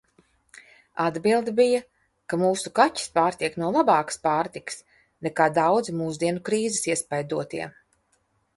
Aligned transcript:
Atbilde 1.07 1.51
bija, 1.59 1.81
ka 2.33 2.39
mūsu 2.45 2.71
kaķis 2.79 3.13
pārtiek 3.19 3.59
no 3.65 3.69
labākas 3.77 4.19
pārtikas, 4.25 4.81
nekā 5.29 5.49
daudzi 5.61 5.97
mūsdienu 6.01 6.45
krīzes 6.51 6.93
iespaidotie. 6.95 7.71